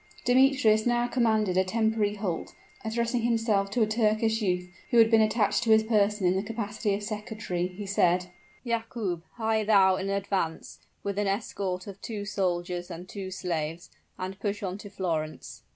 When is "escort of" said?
11.27-12.01